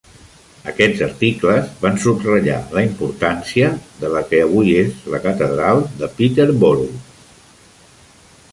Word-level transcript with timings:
Aquests 0.69 1.01
articles 1.07 1.67
van 1.83 1.99
subratllar 2.05 2.55
la 2.77 2.83
importància 2.87 3.69
de 3.99 4.11
la 4.15 4.25
que 4.31 4.39
avui 4.47 4.75
és 4.79 5.05
la 5.15 5.23
catedral 5.27 5.85
de 6.01 6.13
Peterborough. 6.17 6.97